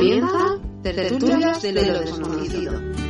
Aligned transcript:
Comienza 0.00 0.58
Tertulias 0.82 1.60
de 1.60 1.72
lo 1.72 2.00
desconocido. 2.00 3.09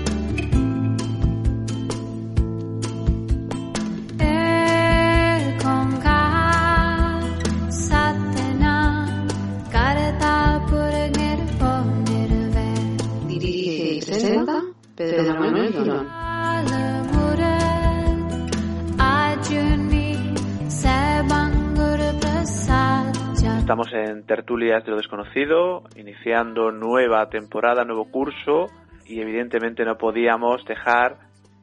Tertulias 24.51 24.84
de 24.84 24.90
lo 24.90 24.96
Desconocido, 24.96 25.84
iniciando 25.95 26.73
nueva 26.73 27.30
temporada, 27.30 27.84
nuevo 27.84 28.10
curso 28.10 28.66
y 29.06 29.20
evidentemente 29.20 29.84
no 29.84 29.96
podíamos 29.96 30.65
dejar 30.65 31.18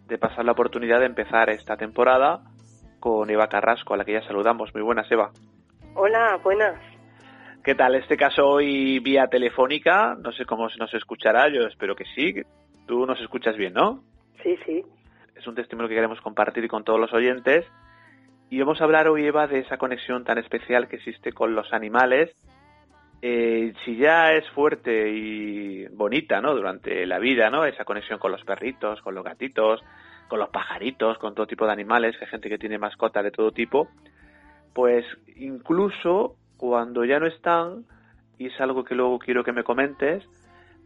de 0.07 0.17
pasar 0.17 0.45
la 0.45 0.53
oportunidad 0.53 1.02
de 1.02 1.08
empezar 1.08 1.49
esta 1.49 1.75
temporada 1.75 2.43
con 3.02 3.30
Eva 3.30 3.49
Carrasco, 3.49 3.93
a 3.93 3.97
la 3.97 4.05
que 4.05 4.13
ya 4.13 4.21
saludamos. 4.21 4.73
Muy 4.73 4.83
buenas, 4.83 5.11
Eva. 5.11 5.31
Hola, 5.95 6.39
buenas. 6.41 6.80
¿Qué 7.61 7.75
tal? 7.75 7.93
Este 7.95 8.15
caso 8.15 8.47
hoy 8.47 8.99
vía 8.99 9.27
telefónica, 9.27 10.15
no 10.23 10.31
sé 10.31 10.45
cómo 10.45 10.69
se 10.69 10.77
nos 10.77 10.93
escuchará, 10.93 11.49
yo 11.49 11.67
espero 11.67 11.93
que 11.93 12.05
sí. 12.15 12.35
Tú 12.85 13.05
nos 13.05 13.19
escuchas 13.19 13.58
bien, 13.58 13.73
¿no? 13.73 14.02
Sí, 14.41 14.58
sí. 14.65 14.81
Es 15.35 15.45
un 15.45 15.55
testimonio 15.55 15.89
que 15.89 15.95
queremos 15.95 16.21
compartir 16.21 16.65
con 16.69 16.85
todos 16.85 17.02
los 17.02 17.11
oyentes. 17.11 17.65
Y 18.49 18.61
vamos 18.61 18.80
a 18.80 18.85
hablar 18.85 19.09
hoy, 19.09 19.25
Eva, 19.25 19.45
de 19.47 19.59
esa 19.59 19.75
conexión 19.75 20.23
tan 20.23 20.38
especial 20.38 20.88
que 20.88 20.95
existe 20.95 21.33
con 21.33 21.53
los 21.53 21.73
animales. 21.73 22.33
Eh, 23.21 23.73
si 23.83 23.97
ya 23.97 24.33
es 24.33 24.47
fuerte 24.51 25.09
y 25.09 25.87
bonita, 25.87 26.39
¿no? 26.39 26.53
Durante 26.53 27.05
la 27.05 27.17
vida, 27.17 27.49
¿no? 27.49 27.65
Esa 27.65 27.83
conexión 27.83 28.19
con 28.19 28.31
los 28.31 28.43
perritos, 28.43 29.01
con 29.01 29.15
los 29.15 29.23
gatitos, 29.23 29.83
con 30.27 30.39
los 30.39 30.49
pajaritos, 30.49 31.17
con 31.17 31.33
todo 31.33 31.47
tipo 31.47 31.65
de 31.65 31.73
animales, 31.73 32.17
que 32.17 32.25
hay 32.25 32.31
gente 32.31 32.49
que 32.49 32.57
tiene 32.59 32.77
mascotas 32.77 33.23
de 33.23 33.31
todo 33.31 33.51
tipo, 33.51 33.89
pues 34.73 35.05
incluso 35.35 36.35
cuando 36.57 37.05
ya 37.05 37.19
no 37.19 37.27
están, 37.27 37.85
y 38.37 38.47
es 38.47 38.61
algo 38.61 38.83
que 38.83 38.95
luego 38.95 39.17
quiero 39.19 39.43
que 39.43 39.52
me 39.52 39.63
comentes, 39.63 40.23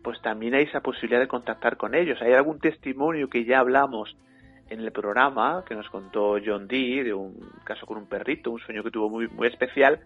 pues 0.04 0.22
también 0.22 0.54
hay 0.54 0.64
esa 0.64 0.82
posibilidad 0.82 1.20
de 1.20 1.28
contactar 1.28 1.78
con 1.78 1.96
ellos. 1.96 2.22
Hay 2.22 2.34
algún 2.34 2.60
testimonio 2.60 3.30
que 3.30 3.46
ya 3.46 3.60
hablamos 3.60 4.16
en 4.70 4.80
el 4.80 4.92
programa 4.92 5.64
que 5.68 5.76
nos 5.76 5.90
contó 5.90 6.38
John 6.44 6.68
Dee 6.68 7.04
de 7.04 7.14
un 7.14 7.36
caso 7.64 7.86
con 7.86 7.98
un 7.98 8.08
perrito, 8.08 8.52
un 8.52 8.60
sueño 8.60 8.84
que 8.84 8.92
tuvo 8.92 9.10
muy, 9.10 9.28
muy 9.28 9.48
especial, 9.48 10.00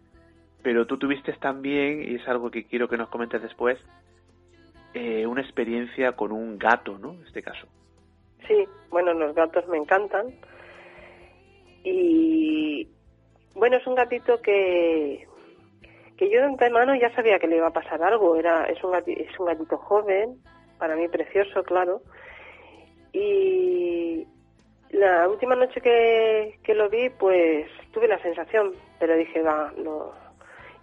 pero 0.66 0.88
tú 0.88 0.98
tuviste 0.98 1.32
también, 1.34 2.02
y 2.02 2.16
es 2.16 2.28
algo 2.28 2.50
que 2.50 2.66
quiero 2.66 2.90
que 2.90 2.98
nos 2.98 3.10
comentes 3.10 3.40
después, 3.40 3.78
eh, 4.96 5.28
una 5.28 5.42
experiencia 5.42 6.14
con 6.14 6.32
un 6.32 6.58
gato, 6.58 6.98
¿no? 6.98 7.14
En 7.14 7.22
este 7.28 7.44
caso. 7.44 7.68
Sí, 8.48 8.66
bueno, 8.90 9.14
los 9.14 9.36
gatos 9.36 9.68
me 9.68 9.78
encantan. 9.78 10.34
Y 11.84 12.90
bueno, 13.54 13.78
es 13.78 13.86
un 13.86 13.94
gatito 13.94 14.42
que 14.42 15.28
que 16.18 16.32
yo 16.32 16.40
de 16.40 16.48
antemano 16.48 16.96
ya 16.96 17.14
sabía 17.14 17.38
que 17.38 17.46
le 17.46 17.58
iba 17.58 17.68
a 17.68 17.74
pasar 17.74 18.02
algo. 18.02 18.36
Era 18.36 18.66
es 18.66 18.84
un 18.84 18.92
gatito, 18.92 19.22
es 19.22 19.40
un 19.40 19.46
gatito 19.46 19.78
joven, 19.78 20.42
para 20.80 20.96
mí 20.96 21.08
precioso, 21.10 21.62
claro. 21.62 22.02
Y 23.14 24.26
la 24.90 25.30
última 25.30 25.56
noche 25.56 25.80
que, 25.80 26.58
que 26.64 26.74
lo 26.74 26.90
vi, 26.90 27.12
pues 27.12 27.68
tuve 27.92 28.08
la 28.08 28.20
sensación, 28.24 28.72
pero 28.98 29.16
dije, 29.16 29.44
va, 29.44 29.72
no. 29.78 30.25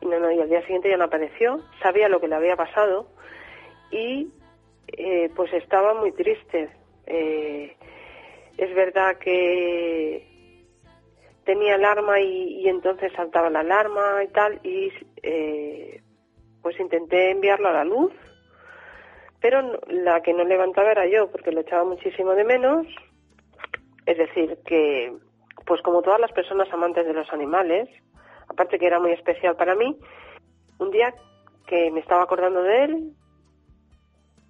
No, 0.03 0.19
no, 0.19 0.31
y 0.33 0.41
al 0.41 0.49
día 0.49 0.63
siguiente 0.63 0.91
ya 0.91 0.97
no 0.97 1.05
apareció. 1.05 1.61
Sabía 1.81 2.09
lo 2.09 2.21
que 2.21 2.29
le 2.29 2.35
había 2.35 2.57
pasado 2.57 3.07
y 3.91 4.29
eh, 4.89 5.31
pues 5.35 5.53
estaba 5.53 5.95
muy 5.95 6.13
triste. 6.13 6.71
Eh, 7.07 7.77
es 8.57 8.75
verdad 8.75 9.17
que 9.19 10.33
tenía 11.45 11.75
alarma 11.75 12.21
y, 12.21 12.61
y, 12.61 12.69
entonces 12.69 13.13
saltaba 13.15 13.51
la 13.51 13.61
alarma 13.61 14.23
y 14.25 14.29
tal 14.29 14.61
y 14.63 14.93
eh, 15.23 16.01
pues 16.63 16.79
intenté 16.79 17.31
enviarlo 17.31 17.69
a 17.69 17.73
la 17.73 17.85
luz 17.85 18.13
pero 19.41 19.81
la 19.89 20.23
que 20.23 20.33
no 20.33 20.45
levantaba 20.45 20.93
era 20.93 21.07
yo 21.07 21.31
porque 21.33 21.51
lo 21.51 21.63
echaba 21.63 21.85
muchísimo 21.85 22.33
de 22.35 22.45
menos 22.45 22.87
es 24.07 24.19
decir 24.19 24.57
que 24.65 25.13
pues 25.67 25.83
como 25.83 26.03
todas 26.03 26.21
las 26.21 26.33
personas 26.33 26.73
amantes 26.73 27.07
de 27.07 27.13
los 27.13 27.29
animales 27.33 27.89
aparte 28.53 28.79
que 28.79 28.87
era 28.87 29.01
muy 29.01 29.13
especial 29.13 29.57
para 29.57 29.75
mí 29.75 29.99
un 30.79 30.91
día 30.91 31.15
que 31.67 31.91
me 31.91 32.01
estaba 32.01 32.23
acordando 32.23 32.63
de 32.63 32.85
él 32.85 33.13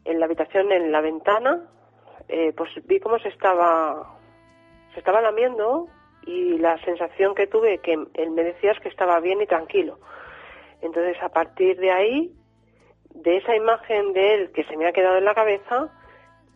en 0.05 0.21
la 0.21 0.27
habitación 0.27 0.73
en 0.73 0.93
la 0.93 1.01
ventana 1.01 1.69
eh, 2.29 2.53
pues 2.57 2.71
vi 2.87 3.01
cómo 3.01 3.19
se 3.19 3.29
estaba 3.29 4.19
se 4.93 4.99
estaba 4.99 5.21
lamiendo 5.21 5.89
y 6.27 6.59
la 6.59 6.79
sensación 6.85 7.35
que 7.35 7.47
tuve 7.47 7.79
que 7.79 7.93
él 7.93 8.31
me 8.31 8.45
decía 8.45 8.73
es 8.73 8.81
que 8.81 8.89
estaba 8.89 9.19
bien 9.21 9.41
y 9.41 9.47
tranquilo. 9.47 9.99
Entonces, 10.81 11.17
a 11.23 11.29
partir 11.29 11.79
de 11.79 11.91
ahí, 11.91 12.33
de 13.11 13.37
esa 13.39 13.55
imagen 13.55 14.13
de 14.13 14.35
él 14.35 14.53
que 14.53 14.65
se 14.65 14.77
me 14.77 14.87
ha 14.87 14.93
quedado 14.93 15.19
en 15.19 15.25
la 15.25 15.35
cabeza, 15.35 15.91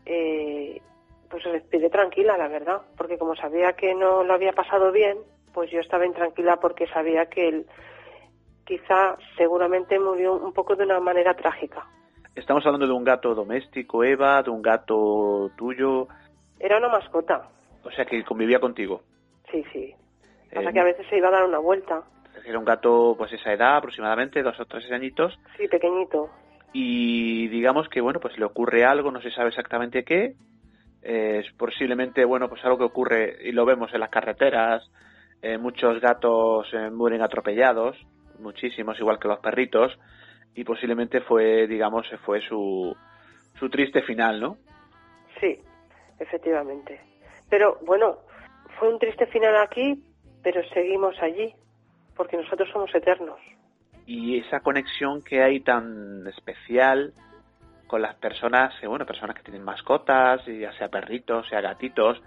eh, 0.05 0.81
pues 1.29 1.43
respiré 1.45 1.91
tranquila, 1.91 2.37
la 2.37 2.49
verdad, 2.49 2.83
porque 2.97 3.19
como 3.19 3.35
sabía 3.35 3.75
que 3.75 3.95
no 3.95 4.23
lo 4.23 4.35
había 4.35 4.53
pasado 4.53 4.93
bien, 4.93 5.19
pues 5.56 5.71
yo 5.71 5.81
estaba 5.81 6.05
intranquila 6.05 6.59
porque 6.59 6.87
sabía 6.89 7.31
que 7.31 7.49
él 7.49 7.67
quizá 8.67 9.17
seguramente 9.39 9.99
murió 9.99 10.34
un 10.34 10.53
poco 10.53 10.77
de 10.77 10.84
una 10.84 11.00
manera 11.00 11.33
trágica. 11.33 11.87
Estamos 12.34 12.67
hablando 12.67 12.87
de 12.87 12.93
un 12.93 13.05
gato 13.05 13.34
doméstico, 13.34 14.05
Eva, 14.05 14.43
de 14.43 14.50
un 14.50 14.61
gato 14.61 15.50
tuyo. 15.56 16.09
Era 16.61 16.77
una 16.77 16.91
mascota. 16.91 17.49
O 17.84 17.91
sea, 17.91 18.05
que 18.05 18.22
convivía 18.22 18.61
contigo. 18.61 19.00
Sí, 19.50 19.65
sí. 19.72 19.94
Pasa 20.55 20.69
eh, 20.69 20.72
que 20.75 20.81
a 20.81 20.84
veces 20.84 21.06
se 21.09 21.17
iba 21.17 21.28
a 21.28 21.31
dar 21.31 21.44
una 21.44 21.59
vuelta. 21.59 22.03
Era 22.44 22.59
un 22.59 22.67
gato, 22.67 23.15
pues 23.17 23.33
esa 23.33 23.55
edad 23.55 23.78
aproximadamente, 23.78 24.43
dos 24.43 24.61
o 24.61 24.67
tres 24.67 24.93
añitos. 24.93 25.38
Sí, 25.56 25.69
pequeñito. 25.69 26.28
Y 26.75 27.49
digamos 27.49 27.88
que, 27.88 28.03
bueno, 28.03 28.21
pues 28.21 28.37
le 28.37 28.44
ocurre 28.44 28.84
algo, 28.84 29.11
no 29.11 29.23
se 29.23 29.31
sabe 29.31 29.49
exactamente 29.49 30.05
qué. 30.05 30.34
Eh, 31.03 31.44
es 31.47 31.50
posiblemente, 31.55 32.27
bueno, 32.27 32.50
pues 32.50 32.62
algo 32.62 32.77
que 32.77 32.84
ocurre 32.84 33.38
y 33.43 33.53
lo 33.53 33.65
vemos 33.65 33.94
en 33.94 34.00
las 34.00 34.11
carreteras. 34.11 34.87
Eh, 35.43 35.59
muchos 35.59 36.01
gatos 36.01 36.67
mueren 36.93 37.23
atropellados, 37.23 37.97
muchísimos, 38.39 38.99
igual 38.99 39.19
que 39.19 39.29
los 39.29 39.39
perritos. 39.41 39.99
Y 40.55 40.65
posiblemente 40.65 41.21
fue, 41.21 41.67
digamos, 41.67 42.06
fue 42.25 42.41
su, 42.41 42.97
su 43.59 43.69
triste 43.69 44.03
final, 44.03 44.41
¿no? 44.41 44.56
Sí, 45.41 45.61
efectivamente. 46.19 47.00
Pero 47.49 47.79
bueno, 47.85 48.19
fue 48.79 48.93
un 48.93 48.99
triste 48.99 49.27
final 49.27 49.56
aquí, 49.56 50.03
pero 50.43 50.62
seguimos 50.71 51.17
allí, 51.21 51.55
porque 52.17 52.37
nosotros 52.37 52.69
somos 52.73 52.94
eternos. 52.94 53.39
Y 54.06 54.39
esa 54.39 54.61
conexión 54.61 55.23
que 55.23 55.43
hay 55.43 55.61
tan 55.61 56.27
especial 56.29 57.12
con 57.87 58.03
las 58.03 58.15
personas, 58.17 58.75
eh, 58.82 58.87
bueno, 58.87 59.06
personas 59.06 59.37
que 59.37 59.43
tienen 59.43 59.65
mascotas, 59.65 60.44
ya 60.47 60.73
sea 60.73 60.89
perritos, 60.89 61.49
sea 61.49 61.61
gatitos, 61.61 62.23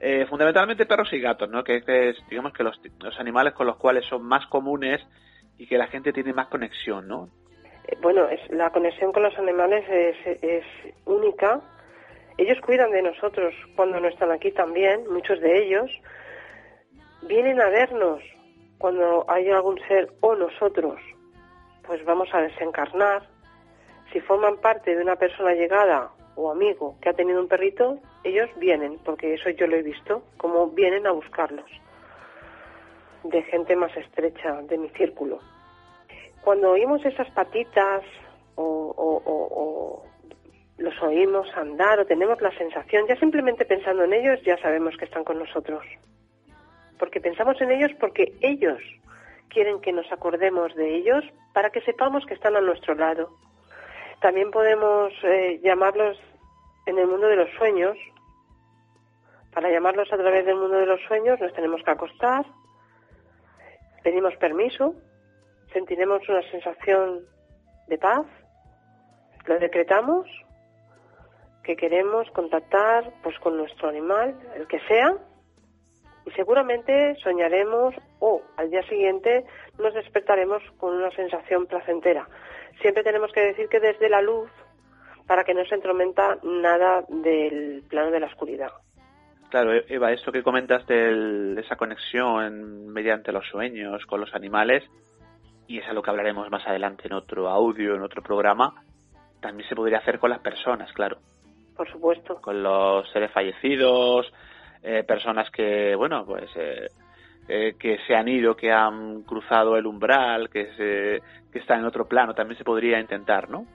eh, 0.00 0.26
fundamentalmente 0.26 0.86
perros 0.86 1.12
y 1.12 1.20
gatos, 1.20 1.48
¿no? 1.48 1.64
Que, 1.64 1.82
es, 1.86 2.16
digamos 2.28 2.52
que 2.52 2.62
los, 2.62 2.80
los, 3.00 3.18
animales 3.18 3.54
con 3.54 3.66
los 3.66 3.76
cuales 3.76 4.04
son 4.06 4.22
más 4.22 4.46
comunes 4.46 5.00
y 5.56 5.66
que 5.66 5.78
la 5.78 5.86
gente 5.86 6.12
tiene 6.12 6.32
más 6.32 6.48
conexión, 6.48 7.08
¿no? 7.08 7.28
Eh, 7.86 7.96
bueno, 8.00 8.28
es, 8.28 8.40
la 8.50 8.70
conexión 8.70 9.12
con 9.12 9.22
los 9.22 9.38
animales 9.38 9.84
es, 9.88 10.42
es 10.42 10.64
única 11.04 11.60
ellos 12.36 12.60
cuidan 12.62 12.90
de 12.90 13.02
nosotros 13.02 13.54
cuando 13.76 14.00
no 14.00 14.08
están 14.08 14.32
aquí 14.32 14.50
también, 14.50 15.06
muchos 15.08 15.40
de 15.40 15.64
ellos. 15.64 15.90
Vienen 17.22 17.60
a 17.60 17.68
vernos 17.68 18.22
cuando 18.78 19.24
hay 19.28 19.48
algún 19.50 19.78
ser 19.86 20.08
o 20.20 20.34
nosotros, 20.34 21.00
pues 21.86 22.04
vamos 22.04 22.28
a 22.32 22.40
desencarnar. 22.40 23.28
si 24.12 24.20
forman 24.20 24.58
parte 24.58 24.94
de 24.94 25.02
una 25.02 25.16
persona 25.16 25.54
llegada 25.54 26.10
o 26.36 26.50
amigo 26.50 26.96
que 27.00 27.08
ha 27.08 27.14
tenido 27.14 27.40
un 27.40 27.48
perrito, 27.48 27.98
ellos 28.24 28.50
vienen, 28.56 28.98
porque 29.04 29.34
eso 29.34 29.50
yo 29.50 29.66
lo 29.66 29.76
he 29.76 29.82
visto, 29.82 30.22
como 30.36 30.68
vienen 30.68 31.06
a 31.06 31.12
buscarlos, 31.12 31.70
de 33.22 33.42
gente 33.42 33.76
más 33.76 33.94
estrecha 33.96 34.62
de 34.62 34.78
mi 34.78 34.88
círculo. 34.90 35.38
Cuando 36.42 36.70
oímos 36.70 37.04
esas 37.04 37.30
patitas 37.30 38.02
o, 38.56 40.02
los 40.76 41.02
oímos 41.02 41.48
andar 41.56 42.00
o 42.00 42.06
tenemos 42.06 42.40
la 42.40 42.50
sensación, 42.58 43.06
ya 43.06 43.16
simplemente 43.16 43.64
pensando 43.64 44.04
en 44.04 44.12
ellos, 44.12 44.42
ya 44.42 44.58
sabemos 44.58 44.96
que 44.96 45.04
están 45.04 45.24
con 45.24 45.38
nosotros. 45.38 45.84
Porque 46.98 47.20
pensamos 47.20 47.60
en 47.60 47.70
ellos 47.70 47.92
porque 48.00 48.32
ellos 48.40 48.80
quieren 49.48 49.80
que 49.80 49.92
nos 49.92 50.10
acordemos 50.10 50.74
de 50.74 50.96
ellos 50.96 51.24
para 51.52 51.70
que 51.70 51.80
sepamos 51.82 52.26
que 52.26 52.34
están 52.34 52.56
a 52.56 52.60
nuestro 52.60 52.94
lado. 52.94 53.30
También 54.20 54.50
podemos 54.50 55.12
eh, 55.22 55.60
llamarlos 55.62 56.18
en 56.86 56.98
el 56.98 57.06
mundo 57.06 57.28
de 57.28 57.36
los 57.36 57.50
sueños. 57.56 57.96
Para 59.54 59.70
llamarlos 59.70 60.12
a 60.12 60.16
través 60.16 60.44
del 60.44 60.56
mundo 60.56 60.76
de 60.78 60.86
los 60.86 61.00
sueños 61.02 61.40
nos 61.40 61.52
tenemos 61.52 61.80
que 61.84 61.90
acostar, 61.90 62.44
pedimos 64.02 64.34
permiso, 64.36 64.94
sentiremos 65.72 66.28
una 66.28 66.42
sensación 66.50 67.20
de 67.86 67.96
paz, 67.98 68.26
lo 69.46 69.58
decretamos 69.60 70.26
que 71.62 71.76
queremos 71.76 72.28
contactar 72.32 73.12
pues 73.22 73.38
con 73.38 73.56
nuestro 73.56 73.88
animal, 73.88 74.34
el 74.56 74.66
que 74.66 74.80
sea, 74.80 75.16
y 76.26 76.30
seguramente 76.32 77.14
soñaremos 77.22 77.94
o 78.18 78.42
al 78.56 78.70
día 78.70 78.82
siguiente 78.88 79.44
nos 79.78 79.94
despertaremos 79.94 80.62
con 80.78 80.94
una 80.94 81.10
sensación 81.12 81.66
placentera. 81.66 82.28
Siempre 82.80 83.04
tenemos 83.04 83.30
que 83.32 83.40
decir 83.40 83.68
que 83.68 83.78
desde 83.78 84.08
la 84.08 84.20
luz 84.20 84.50
para 85.26 85.44
que 85.44 85.54
no 85.54 85.64
se 85.64 85.76
entrometa 85.76 86.38
nada 86.42 87.04
del 87.08 87.84
plano 87.88 88.10
de 88.10 88.20
la 88.20 88.26
oscuridad. 88.26 88.72
Claro, 89.54 89.72
e-, 89.72 89.84
Eva, 89.88 90.10
esto 90.10 90.32
que 90.32 90.42
comentas 90.42 90.84
de 90.88 91.54
esa 91.60 91.76
conexión 91.76 92.88
mediante 92.88 93.30
los 93.30 93.46
sueños 93.46 94.04
con 94.04 94.20
los 94.20 94.34
animales, 94.34 94.82
y 95.68 95.78
es 95.78 95.86
a 95.86 95.92
lo 95.92 96.02
que 96.02 96.10
hablaremos 96.10 96.50
más 96.50 96.66
adelante 96.66 97.04
en 97.06 97.12
otro 97.12 97.48
audio, 97.48 97.94
en 97.94 98.02
otro 98.02 98.20
programa, 98.20 98.82
también 99.40 99.68
se 99.68 99.76
podría 99.76 99.98
hacer 99.98 100.18
con 100.18 100.30
las 100.30 100.40
personas, 100.40 100.92
claro. 100.92 101.18
Por 101.76 101.88
supuesto. 101.88 102.40
Con 102.40 102.64
los 102.64 103.08
seres 103.12 103.30
fallecidos, 103.30 104.26
eh, 104.82 105.04
personas 105.06 105.48
que, 105.52 105.94
bueno, 105.94 106.26
pues 106.26 106.50
eh, 106.56 106.88
eh, 107.46 107.76
que 107.78 107.98
se 108.08 108.16
han 108.16 108.26
ido, 108.26 108.56
que 108.56 108.72
han 108.72 109.22
cruzado 109.22 109.76
el 109.76 109.86
umbral, 109.86 110.50
que, 110.50 110.74
se, 110.74 111.22
que 111.52 111.60
están 111.60 111.78
en 111.78 111.84
otro 111.84 112.08
plano, 112.08 112.34
también 112.34 112.58
se 112.58 112.64
podría 112.64 112.98
intentar, 112.98 113.48
¿no? 113.48 113.66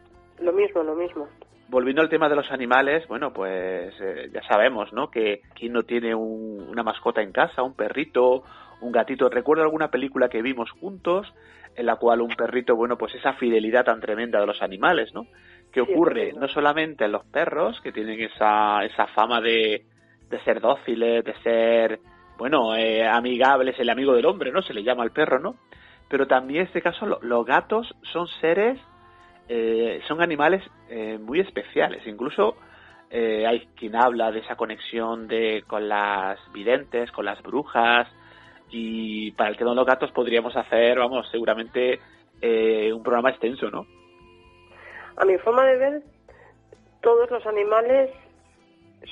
Lo 0.41 0.51
mismo, 0.51 0.83
lo 0.83 0.95
mismo. 0.95 1.29
Volviendo 1.69 2.01
al 2.01 2.09
tema 2.09 2.27
de 2.29 2.35
los 2.35 2.51
animales, 2.51 3.07
bueno, 3.07 3.31
pues 3.31 3.93
ya 4.33 4.41
sabemos, 4.47 4.91
¿no? 4.91 5.11
Que 5.11 5.41
quien 5.53 5.73
no 5.73 5.83
tiene 5.83 6.15
una 6.15 6.81
mascota 6.81 7.21
en 7.21 7.31
casa, 7.31 7.61
un 7.61 7.75
perrito, 7.75 8.43
un 8.81 8.91
gatito. 8.91 9.29
Recuerdo 9.29 9.63
alguna 9.63 9.91
película 9.91 10.29
que 10.29 10.41
vimos 10.41 10.71
juntos 10.71 11.31
en 11.75 11.85
la 11.85 11.97
cual 11.97 12.21
un 12.21 12.29
perrito, 12.29 12.75
bueno, 12.75 12.97
pues 12.97 13.13
esa 13.13 13.33
fidelidad 13.33 13.85
tan 13.85 14.01
tremenda 14.01 14.39
de 14.39 14.47
los 14.47 14.61
animales, 14.63 15.13
¿no? 15.13 15.27
Que 15.71 15.81
ocurre 15.81 16.33
no 16.33 16.47
solamente 16.47 17.05
en 17.05 17.11
los 17.11 17.25
perros, 17.25 17.79
que 17.81 17.91
tienen 17.91 18.19
esa, 18.19 18.83
esa 18.83 19.05
fama 19.07 19.39
de, 19.39 19.85
de 20.29 20.39
ser 20.43 20.61
dóciles, 20.61 21.23
de 21.23 21.35
ser, 21.43 21.99
bueno, 22.37 22.75
eh, 22.75 23.07
amigables, 23.07 23.79
el 23.79 23.89
amigo 23.89 24.13
del 24.13 24.25
hombre, 24.25 24.51
¿no? 24.51 24.61
Se 24.61 24.73
le 24.73 24.83
llama 24.83 25.03
al 25.03 25.11
perro, 25.11 25.39
¿no? 25.39 25.55
Pero 26.09 26.25
también 26.25 26.61
en 26.61 26.67
este 26.67 26.81
caso 26.81 27.05
los 27.21 27.45
gatos 27.45 27.95
son 28.01 28.27
seres, 28.41 28.79
eh, 29.49 29.99
son 30.07 30.21
animales 30.21 30.63
eh, 30.89 31.17
muy 31.17 31.41
especiales. 31.41 32.05
Incluso 32.07 32.55
hay 33.11 33.67
quien 33.75 33.95
habla 33.95 34.31
de 34.31 34.41
esa 34.41 34.55
conexión 34.55 35.27
de 35.27 35.63
con 35.65 35.89
las 35.89 36.39
videntes, 36.53 37.11
con 37.11 37.25
las 37.25 37.41
brujas, 37.41 38.07
y 38.69 39.31
para 39.31 39.49
el 39.49 39.57
tema 39.57 39.71
de 39.71 39.77
los 39.77 39.87
gatos 39.87 40.11
podríamos 40.11 40.55
hacer, 40.55 40.99
vamos, 40.99 41.27
seguramente 41.31 41.99
un 42.93 43.01
programa 43.01 43.31
extenso, 43.31 43.71
¿no? 43.71 43.87
A 45.17 45.25
mi 45.25 45.39
forma 45.39 45.65
de 45.65 45.77
ver, 45.77 46.03
todos 47.01 47.31
los 47.31 47.43
animales 47.47 48.11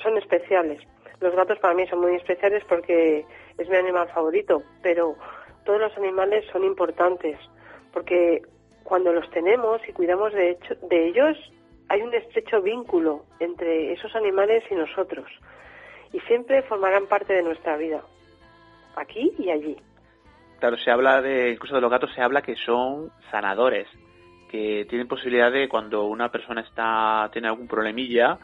son 0.00 0.16
especiales. 0.16 0.80
Los 1.20 1.34
gatos 1.34 1.58
para 1.58 1.74
mí 1.74 1.84
son 1.88 2.00
muy 2.00 2.14
especiales 2.14 2.62
porque 2.68 3.24
es 3.58 3.68
mi 3.68 3.76
animal 3.76 4.08
favorito, 4.14 4.62
pero 4.80 5.16
todos 5.64 5.80
los 5.80 5.96
animales 5.96 6.44
son 6.52 6.64
importantes 6.64 7.36
porque 7.92 8.42
cuando 8.84 9.12
los 9.12 9.28
tenemos 9.30 9.80
y 9.88 9.92
cuidamos 9.92 10.32
de, 10.32 10.50
hecho, 10.50 10.74
de 10.88 11.08
ellos, 11.08 11.36
hay 11.88 12.02
un 12.02 12.14
estrecho 12.14 12.62
vínculo 12.62 13.24
entre 13.40 13.92
esos 13.92 14.14
animales 14.14 14.64
y 14.70 14.74
nosotros 14.74 15.26
y 16.12 16.20
siempre 16.20 16.62
formarán 16.62 17.06
parte 17.06 17.34
de 17.34 17.42
nuestra 17.42 17.76
vida, 17.76 18.02
aquí 18.96 19.32
y 19.38 19.50
allí. 19.50 19.76
Claro, 20.58 20.76
se 20.78 20.90
habla 20.90 21.22
de, 21.22 21.50
incluso 21.50 21.74
de 21.74 21.80
los 21.80 21.90
gatos 21.90 22.12
se 22.14 22.22
habla 22.22 22.42
que 22.42 22.56
son 22.56 23.10
sanadores, 23.30 23.86
que 24.50 24.86
tienen 24.88 25.06
posibilidad 25.06 25.52
de 25.52 25.68
cuando 25.68 26.06
una 26.06 26.30
persona 26.30 26.62
está 26.62 27.28
tiene 27.32 27.48
algún 27.48 27.68
problemilla, 27.68 28.38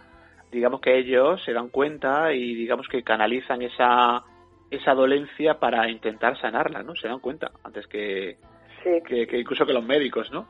digamos 0.53 0.81
que 0.81 0.99
ellos 0.99 1.43
se 1.43 1.53
dan 1.53 1.69
cuenta 1.69 2.33
y 2.33 2.55
digamos 2.55 2.87
que 2.89 3.03
canalizan 3.03 3.63
esa 3.63 4.23
esa 4.71 4.95
dolencia 4.95 5.59
para 5.59 5.89
intentar 5.89 6.39
sanarla, 6.41 6.83
¿no? 6.83 6.95
Se 6.95 7.09
dan 7.09 7.21
cuenta 7.21 7.53
antes 7.63 7.87
que, 7.87 8.39
que, 8.85 9.39
incluso 9.39 9.67
que 9.67 9.73
los 9.73 9.85
médicos, 9.85 10.31
¿no? 10.31 10.47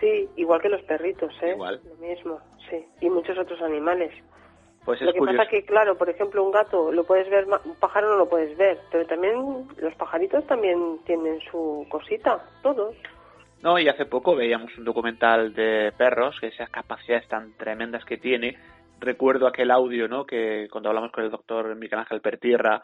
Sí, 0.00 0.28
igual 0.36 0.60
que 0.60 0.68
los 0.68 0.82
perritos, 0.82 1.32
¿eh? 1.42 1.50
Igual. 1.50 1.80
Lo 1.84 2.06
mismo, 2.06 2.40
sí. 2.68 2.84
Y 3.00 3.08
muchos 3.08 3.38
otros 3.38 3.60
animales. 3.62 4.12
Pues 4.84 5.00
es 5.00 5.06
lo 5.06 5.12
que 5.14 5.20
pasa 5.20 5.38
pasa 5.38 5.50
que, 5.50 5.64
claro, 5.64 5.96
por 5.96 6.08
ejemplo, 6.08 6.44
un 6.44 6.52
gato 6.52 6.92
lo 6.92 7.04
puedes 7.04 7.28
ver, 7.28 7.46
un 7.64 7.74
pájaro 7.76 8.10
no 8.10 8.16
lo 8.16 8.28
puedes 8.28 8.56
ver, 8.56 8.78
pero 8.92 9.06
también 9.06 9.66
los 9.78 9.94
pajaritos 9.94 10.46
también 10.46 11.00
tienen 11.04 11.40
su 11.50 11.86
cosita, 11.88 12.44
todos. 12.62 12.94
No, 13.62 13.78
y 13.78 13.88
hace 13.88 14.06
poco 14.06 14.36
veíamos 14.36 14.76
un 14.78 14.84
documental 14.84 15.54
de 15.54 15.92
perros, 15.96 16.38
que 16.38 16.48
esas 16.48 16.70
capacidades 16.70 17.26
tan 17.26 17.56
tremendas 17.56 18.04
que 18.04 18.16
tiene, 18.16 18.56
recuerdo 19.00 19.46
aquel 19.46 19.70
audio, 19.70 20.06
¿no? 20.06 20.24
Que 20.24 20.68
cuando 20.70 20.90
hablamos 20.90 21.10
con 21.10 21.24
el 21.24 21.30
doctor 21.30 21.74
Miguel 21.74 21.98
Ángel 21.98 22.20
Pertierra 22.20 22.82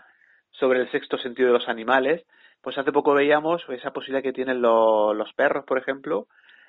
sobre 0.50 0.80
el 0.80 0.90
sexto 0.90 1.18
sentido 1.18 1.48
de 1.48 1.58
los 1.58 1.68
animales, 1.68 2.24
pues 2.62 2.78
hace 2.78 2.92
poco 2.92 3.14
veíamos 3.14 3.62
esa 3.68 3.92
posibilidad 3.92 4.22
que 4.22 4.32
tienen 4.32 4.62
los 4.62 5.32
perros, 5.34 5.64
por 5.64 5.78
ejemplo, 5.78 6.26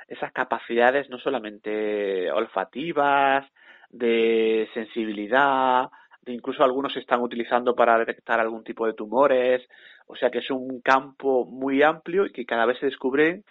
esas 0.07 0.31
capacidades 0.31 1.09
no 1.09 1.19
solamente 1.19 2.31
olfativas, 2.31 3.45
de 3.89 4.67
sensibilidad, 4.73 5.89
de 6.21 6.33
incluso 6.33 6.63
algunos 6.63 6.93
se 6.93 6.99
están 6.99 7.21
utilizando 7.21 7.75
para 7.75 7.97
detectar 7.97 8.39
algún 8.39 8.63
tipo 8.63 8.87
de 8.87 8.93
tumores, 8.93 9.67
o 10.07 10.15
sea 10.15 10.31
que 10.31 10.39
es 10.39 10.49
un 10.49 10.81
campo 10.81 11.45
muy 11.45 11.83
amplio 11.83 12.25
y 12.25 12.31
que 12.31 12.45
cada 12.45 12.65
vez 12.65 12.79
se 12.79 12.87
descubre 12.87 13.43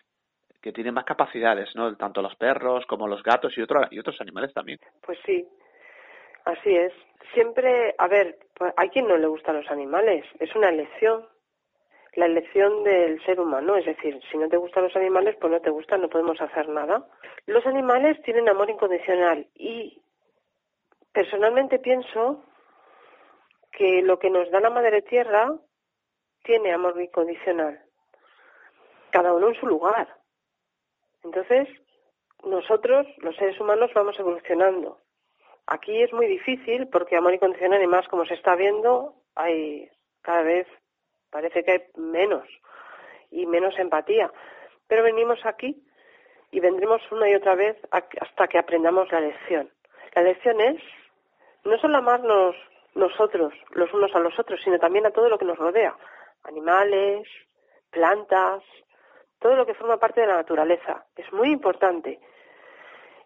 que 0.60 0.72
tiene 0.72 0.92
más 0.92 1.04
capacidades, 1.04 1.74
¿no? 1.74 1.96
Tanto 1.96 2.22
los 2.22 2.36
perros 2.36 2.86
como 2.86 3.08
los 3.08 3.22
gatos 3.22 3.56
y, 3.56 3.62
otros 3.62 3.86
y 3.90 3.98
otros 3.98 4.20
animales 4.20 4.52
también. 4.54 4.78
Pues 5.04 5.18
sí, 5.26 5.44
Así 6.44 6.74
es. 6.74 6.92
Siempre, 7.34 7.94
a 7.98 8.08
ver, 8.08 8.38
pues, 8.54 8.72
hay 8.76 8.88
quien 8.90 9.06
no 9.06 9.16
le 9.16 9.26
gustan 9.26 9.56
los 9.56 9.70
animales. 9.70 10.24
Es 10.40 10.54
una 10.54 10.68
elección. 10.68 11.26
La 12.14 12.26
elección 12.26 12.84
del 12.84 13.22
ser 13.24 13.40
humano. 13.40 13.76
Es 13.76 13.86
decir, 13.86 14.20
si 14.30 14.36
no 14.36 14.48
te 14.48 14.56
gustan 14.56 14.84
los 14.84 14.96
animales, 14.96 15.36
pues 15.40 15.52
no 15.52 15.60
te 15.60 15.70
gustan, 15.70 16.02
no 16.02 16.08
podemos 16.08 16.40
hacer 16.40 16.68
nada. 16.68 17.06
Los 17.46 17.64
animales 17.66 18.20
tienen 18.22 18.48
amor 18.48 18.68
incondicional 18.68 19.46
y 19.54 20.02
personalmente 21.12 21.78
pienso 21.78 22.44
que 23.72 24.02
lo 24.02 24.18
que 24.18 24.30
nos 24.30 24.50
da 24.50 24.60
la 24.60 24.70
madre 24.70 25.02
tierra 25.02 25.54
tiene 26.44 26.72
amor 26.72 27.00
incondicional. 27.00 27.80
Cada 29.10 29.32
uno 29.32 29.48
en 29.48 29.54
su 29.54 29.66
lugar. 29.66 30.08
Entonces, 31.24 31.68
nosotros, 32.44 33.06
los 33.18 33.36
seres 33.36 33.58
humanos, 33.60 33.90
vamos 33.94 34.18
evolucionando. 34.18 34.98
Aquí 35.66 36.02
es 36.02 36.12
muy 36.12 36.26
difícil 36.26 36.88
porque 36.88 37.16
amor 37.16 37.34
incondicional 37.34 37.82
y 37.82 37.86
más 37.86 38.06
como 38.08 38.24
se 38.26 38.34
está 38.34 38.56
viendo, 38.56 39.14
hay 39.34 39.88
cada 40.22 40.42
vez 40.42 40.66
parece 41.32 41.64
que 41.64 41.72
hay 41.72 41.82
menos 41.96 42.46
y 43.30 43.46
menos 43.46 43.76
empatía. 43.78 44.30
Pero 44.86 45.02
venimos 45.02 45.44
aquí 45.44 45.82
y 46.52 46.60
vendremos 46.60 47.00
una 47.10 47.28
y 47.28 47.34
otra 47.34 47.56
vez 47.56 47.76
hasta 47.90 48.46
que 48.46 48.58
aprendamos 48.58 49.10
la 49.10 49.20
lección. 49.20 49.70
La 50.14 50.22
lección 50.22 50.60
es 50.60 50.80
no 51.64 51.78
solo 51.78 51.96
amarnos 51.96 52.54
nosotros, 52.94 53.54
los 53.70 53.92
unos 53.94 54.14
a 54.14 54.18
los 54.18 54.38
otros, 54.38 54.60
sino 54.62 54.78
también 54.78 55.06
a 55.06 55.10
todo 55.10 55.30
lo 55.30 55.38
que 55.38 55.46
nos 55.46 55.58
rodea. 55.58 55.96
Animales, 56.44 57.26
plantas, 57.90 58.62
todo 59.38 59.56
lo 59.56 59.64
que 59.64 59.74
forma 59.74 59.96
parte 59.96 60.20
de 60.20 60.26
la 60.26 60.36
naturaleza. 60.36 61.06
Es 61.16 61.32
muy 61.32 61.50
importante. 61.50 62.20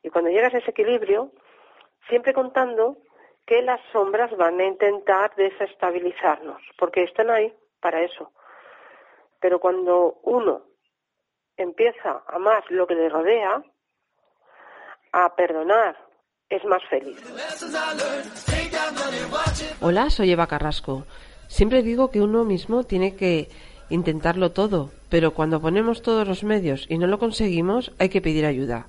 Y 0.03 0.11
cuando 0.11 0.31
llegas 0.31 0.55
a 0.55 0.59
ese 0.59 0.71
equilibrio, 0.71 1.33
siempre 2.09 2.33
contando 2.33 2.99
que 3.45 3.63
las 3.63 3.81
sombras 3.91 4.37
van 4.37 4.61
a 4.61 4.65
intentar 4.65 5.35
desestabilizarnos, 5.35 6.63
porque 6.79 7.03
están 7.03 7.31
ahí 7.31 7.53
para 7.87 8.03
eso. 8.03 8.33
Pero 9.41 9.61
cuando 9.61 10.19
uno 10.25 10.63
empieza 11.57 12.21
a 12.27 12.35
amar 12.35 12.65
lo 12.69 12.85
que 12.85 12.97
le 12.97 13.09
rodea, 13.09 13.63
a 15.13 15.37
perdonar, 15.37 15.97
es 16.49 16.65
más 16.65 16.83
feliz. 16.91 17.17
Hola, 19.81 20.11
soy 20.11 20.33
Eva 20.33 20.49
Carrasco. 20.49 21.07
Siempre 21.47 21.85
digo 21.85 22.11
que 22.11 22.21
uno 22.21 22.43
mismo 22.43 22.83
tiene 22.83 23.15
que 23.15 23.51
intentarlo 23.89 24.51
todo, 24.51 24.91
pero 25.09 25.33
cuando 25.33 25.61
ponemos 25.61 26.03
todos 26.03 26.27
los 26.27 26.43
medios 26.43 26.87
y 26.89 26.99
no 26.99 27.07
lo 27.07 27.21
conseguimos, 27.21 27.93
hay 28.01 28.09
que 28.09 28.21
pedir 28.21 28.47
ayuda. 28.47 28.89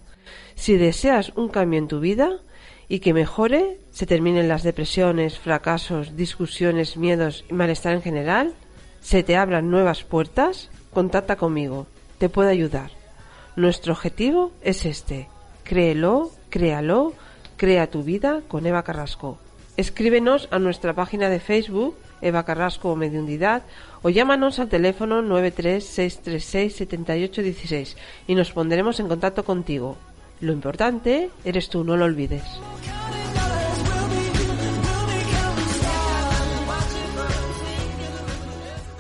Si 0.56 0.76
deseas 0.76 1.30
un 1.36 1.50
cambio 1.50 1.78
en 1.78 1.88
tu 1.88 2.00
vida 2.00 2.40
y 2.88 3.00
que 3.00 3.14
mejore, 3.14 3.78
se 3.92 4.08
terminen 4.08 4.48
las 4.48 4.64
depresiones, 4.64 5.38
fracasos, 5.38 6.16
discusiones, 6.16 6.98
miedos 6.98 7.46
y 7.48 7.54
malestar 7.54 7.94
en 7.94 8.02
general, 8.02 8.56
se 9.02 9.24
te 9.24 9.38
abran 9.38 9.70
nuevas 9.70 10.04
puertas, 10.04 10.70
contacta 10.94 11.36
conmigo. 11.36 11.88
Te 12.18 12.30
puedo 12.30 12.50
ayudar. 12.50 12.92
Nuestro 13.56 13.94
objetivo 13.94 14.52
es 14.62 14.86
este. 14.86 15.28
Créelo, 15.64 16.32
créalo, 16.50 17.14
crea 17.58 17.90
tu 17.90 18.04
vida 18.04 18.42
con 18.48 18.66
Eva 18.66 18.84
Carrasco. 18.84 19.38
Escríbenos 19.78 20.48
a 20.52 20.60
nuestra 20.60 20.94
página 20.94 21.30
de 21.30 21.40
Facebook 21.40 21.96
Eva 22.22 22.44
Carrasco 22.44 22.96
Mediundidad, 22.96 23.64
o 24.02 24.10
llámanos 24.10 24.60
al 24.60 24.70
teléfono 24.70 25.22
936367816 25.24 27.96
y 28.28 28.36
nos 28.36 28.52
pondremos 28.52 29.00
en 29.00 29.08
contacto 29.08 29.44
contigo. 29.44 29.98
Lo 30.40 30.54
importante 30.54 31.32
eres 31.44 31.70
tú, 31.70 31.84
no 31.84 31.98
lo 31.98 32.06
olvides. 32.06 32.44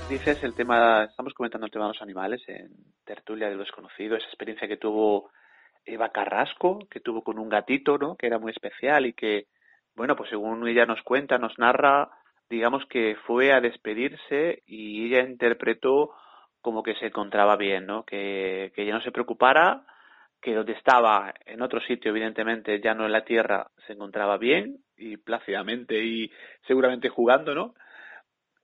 Dices 0.09 0.41
el 0.41 0.53
tema, 0.53 1.03
estamos 1.03 1.33
comentando 1.33 1.65
el 1.65 1.71
tema 1.71 1.85
de 1.85 1.93
los 1.93 2.01
animales 2.01 2.41
en 2.47 2.69
Tertulia 3.03 3.49
de 3.49 3.55
lo 3.55 3.59
Desconocido, 3.59 4.15
esa 4.15 4.25
experiencia 4.27 4.65
que 4.65 4.77
tuvo 4.77 5.31
Eva 5.85 6.13
Carrasco, 6.13 6.79
que 6.89 7.01
tuvo 7.01 7.23
con 7.23 7.37
un 7.37 7.49
gatito, 7.49 7.97
¿no? 7.97 8.15
Que 8.15 8.27
era 8.27 8.39
muy 8.39 8.53
especial 8.53 9.05
y 9.05 9.11
que, 9.11 9.47
bueno, 9.95 10.15
pues 10.15 10.29
según 10.29 10.65
ella 10.65 10.85
nos 10.85 11.01
cuenta, 11.01 11.37
nos 11.37 11.59
narra, 11.59 12.09
digamos 12.49 12.85
que 12.85 13.17
fue 13.25 13.51
a 13.51 13.59
despedirse 13.59 14.63
y 14.65 15.07
ella 15.07 15.27
interpretó 15.27 16.13
como 16.61 16.83
que 16.83 16.95
se 16.95 17.07
encontraba 17.07 17.57
bien, 17.57 17.85
¿no? 17.85 18.05
Que, 18.05 18.71
que 18.73 18.83
ella 18.83 18.93
no 18.93 19.01
se 19.01 19.11
preocupara, 19.11 19.83
que 20.41 20.55
donde 20.55 20.71
estaba, 20.71 21.33
en 21.45 21.61
otro 21.61 21.81
sitio, 21.81 22.11
evidentemente, 22.11 22.79
ya 22.79 22.93
no 22.93 23.05
en 23.05 23.11
la 23.11 23.25
tierra, 23.25 23.71
se 23.85 23.91
encontraba 23.91 24.37
bien 24.37 24.77
y 24.95 25.17
plácidamente 25.17 26.01
y 26.01 26.31
seguramente 26.65 27.09
jugando, 27.09 27.53
¿no? 27.53 27.75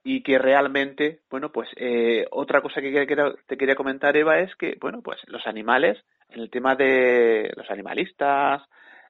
Y 0.04 0.22
que 0.22 0.38
realmente, 0.38 1.22
bueno, 1.30 1.52
pues 1.52 1.70
eh, 1.78 2.26
otra 2.32 2.62
cosa 2.62 2.82
que 2.82 3.06
te 3.48 3.58
quería 3.58 3.76
comentar, 3.76 4.18
Eva, 4.18 4.40
es 4.40 4.54
que, 4.56 4.78
bueno, 4.80 5.02
pues 5.02 5.20
los 5.28 5.48
animales, 5.48 5.98
en 6.30 6.42
el 6.42 6.50
tema 6.50 6.76
de 6.76 7.52
los 7.56 7.70
animalistas, 7.70 8.62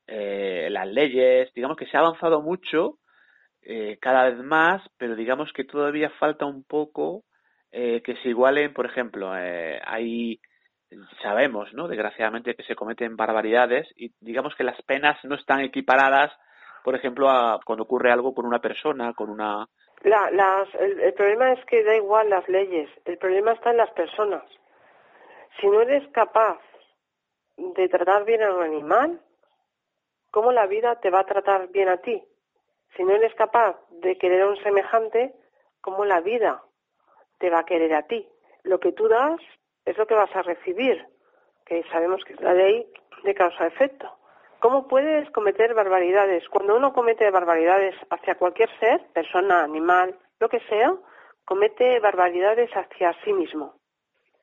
eh, 0.05 0.67
las 0.69 0.87
leyes, 0.87 1.51
digamos 1.53 1.77
que 1.77 1.87
se 1.87 1.97
ha 1.97 2.01
avanzado 2.01 2.41
mucho 2.41 2.99
eh, 3.61 3.97
cada 4.01 4.29
vez 4.29 4.37
más, 4.43 4.81
pero 4.97 5.15
digamos 5.15 5.51
que 5.53 5.63
todavía 5.63 6.09
falta 6.19 6.45
un 6.45 6.63
poco 6.63 7.23
eh, 7.71 8.01
que 8.03 8.15
se 8.17 8.29
igualen, 8.29 8.73
por 8.73 8.85
ejemplo, 8.85 9.33
eh, 9.37 9.81
hay 9.85 10.39
sabemos, 11.23 11.73
¿no? 11.73 11.87
Desgraciadamente 11.87 12.53
que 12.53 12.63
se 12.63 12.75
cometen 12.75 13.15
barbaridades 13.15 13.87
y 13.95 14.13
digamos 14.19 14.53
que 14.55 14.63
las 14.63 14.79
penas 14.83 15.17
no 15.23 15.33
están 15.35 15.61
equiparadas, 15.61 16.31
por 16.83 16.95
ejemplo, 16.95 17.29
a 17.29 17.59
cuando 17.65 17.83
ocurre 17.83 18.11
algo 18.11 18.33
con 18.33 18.45
una 18.45 18.59
persona, 18.59 19.13
con 19.13 19.29
una. 19.29 19.67
La, 20.03 20.67
el, 20.79 20.99
el 20.99 21.13
problema 21.13 21.53
es 21.53 21.65
que 21.65 21.83
da 21.83 21.95
igual 21.95 22.29
las 22.29 22.47
leyes, 22.49 22.89
el 23.05 23.17
problema 23.17 23.53
está 23.53 23.71
en 23.71 23.77
las 23.77 23.91
personas. 23.91 24.43
Si 25.59 25.67
no 25.67 25.81
eres 25.81 26.07
capaz 26.09 26.59
de 27.57 27.87
tratar 27.87 28.25
bien 28.25 28.43
a 28.43 28.53
un 28.53 28.63
animal, 28.63 29.21
¿cómo 30.31 30.51
la 30.51 30.65
vida 30.65 30.99
te 30.99 31.09
va 31.09 31.19
a 31.19 31.25
tratar 31.25 31.69
bien 31.69 31.89
a 31.89 31.97
ti? 31.97 32.23
Si 32.95 33.03
no 33.03 33.11
eres 33.13 33.33
capaz 33.35 33.79
de 33.89 34.17
querer 34.17 34.41
a 34.41 34.49
un 34.49 34.57
semejante, 34.57 35.33
¿cómo 35.81 36.05
la 36.05 36.19
vida 36.21 36.63
te 37.39 37.49
va 37.49 37.59
a 37.59 37.65
querer 37.65 37.93
a 37.93 38.03
ti? 38.03 38.27
Lo 38.63 38.79
que 38.79 38.91
tú 38.91 39.07
das 39.07 39.39
es 39.85 39.97
lo 39.97 40.05
que 40.05 40.15
vas 40.15 40.35
a 40.35 40.41
recibir, 40.41 41.05
que 41.65 41.83
sabemos 41.91 42.23
que 42.23 42.33
es 42.33 42.41
la 42.41 42.53
ley 42.53 42.87
de 43.23 43.33
causa-efecto. 43.33 44.11
¿Cómo 44.63 44.87
puedes 44.87 45.29
cometer 45.31 45.73
barbaridades? 45.73 46.47
Cuando 46.47 46.77
uno 46.77 46.93
comete 46.93 47.29
barbaridades 47.29 47.95
hacia 48.09 48.35
cualquier 48.35 48.69
ser, 48.79 49.01
persona, 49.13 49.61
animal, 49.61 50.15
lo 50.39 50.47
que 50.47 50.61
sea, 50.69 50.93
comete 51.43 51.99
barbaridades 51.99 52.69
hacia 52.71 53.13
sí 53.25 53.33
mismo. 53.33 53.75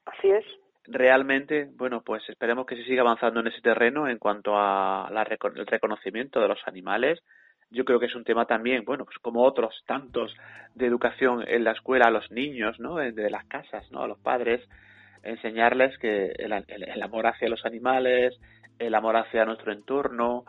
Así 0.04 0.28
es. 0.28 0.44
Realmente, 0.84 1.70
bueno, 1.74 2.02
pues 2.02 2.22
esperemos 2.28 2.66
que 2.66 2.76
se 2.76 2.84
siga 2.84 3.00
avanzando 3.00 3.40
en 3.40 3.46
ese 3.46 3.62
terreno 3.62 4.08
en 4.08 4.18
cuanto 4.18 4.58
a 4.58 5.08
la, 5.10 5.22
el 5.22 5.66
reconocimiento 5.66 6.38
de 6.38 6.48
los 6.48 6.60
animales, 6.66 7.22
yo 7.70 7.86
creo 7.86 7.98
que 7.98 8.06
es 8.06 8.14
un 8.14 8.24
tema 8.24 8.44
también, 8.44 8.84
bueno, 8.84 9.06
pues 9.06 9.16
como 9.20 9.42
otros 9.42 9.74
tantos 9.86 10.36
de 10.74 10.84
educación 10.84 11.46
en 11.48 11.64
la 11.64 11.72
escuela 11.72 12.08
a 12.08 12.10
los 12.10 12.30
niños, 12.30 12.78
¿no? 12.78 12.96
De 12.96 13.30
las 13.30 13.46
casas, 13.46 13.90
¿no? 13.90 14.02
A 14.02 14.08
los 14.08 14.18
padres, 14.18 14.68
enseñarles 15.22 15.96
que 15.98 16.26
el, 16.38 16.52
el, 16.52 17.02
amor 17.02 17.26
hacia 17.26 17.48
los 17.48 17.64
animales, 17.64 18.38
el 18.80 18.94
amor 18.94 19.16
hacia 19.16 19.44
nuestro 19.44 19.72
entorno 19.72 20.44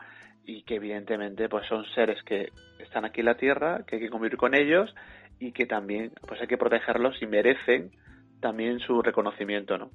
y 0.46 0.64
que 0.64 0.76
evidentemente 0.76 1.48
pues 1.50 1.68
son 1.68 1.86
seres 1.94 2.24
que 2.24 2.50
están 2.80 3.06
aquí 3.06 3.20
en 3.20 3.28
la 3.28 3.36
tierra, 3.36 3.84
que 3.86 3.98
hay 3.98 4.02
que 4.02 4.10
convivir 4.10 4.38
con 4.38 4.56
ellos 4.56 4.94
y 5.40 5.52
que 5.52 5.66
también 5.66 6.12
pues 6.28 6.42
hay 6.42 6.48
que 6.48 6.58
protegerlos 6.58 7.22
y 7.22 7.28
merecen 7.28 7.92
también 8.40 8.80
su 8.80 9.02
reconocimiento, 9.02 9.78
¿no? 9.78 9.92